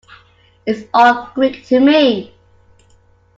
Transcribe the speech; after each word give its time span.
It's 0.65 0.89
all 0.95 1.29
Greek 1.35 1.63
to 1.67 1.79
me. 1.79 2.33